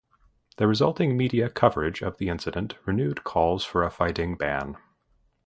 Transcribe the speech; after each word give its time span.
The 0.57 0.65
resulting 0.65 1.15
media 1.15 1.47
coverage 1.47 2.01
of 2.01 2.17
the 2.17 2.27
incident 2.27 2.73
renewed 2.87 3.23
calls 3.23 3.63
for 3.65 3.83
a 3.83 3.91
fighting 3.91 4.35
ban. 4.35 4.77